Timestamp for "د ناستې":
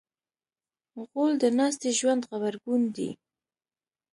1.43-1.89